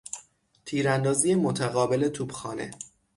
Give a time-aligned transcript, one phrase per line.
[0.65, 2.71] تیراندازی متقابل توپخانه